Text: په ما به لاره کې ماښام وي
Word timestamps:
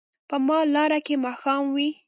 په 0.29 0.35
ما 0.47 0.59
به 0.63 0.69
لاره 0.75 0.99
کې 1.05 1.15
ماښام 1.25 1.63
وي 1.75 1.89